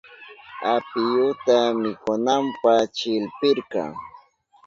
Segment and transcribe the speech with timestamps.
[0.73, 3.83] Apiyuta mikunanpa chillpirka.